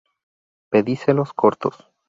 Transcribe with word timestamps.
Pedicelos 0.71 1.31
cortos. 1.31 1.91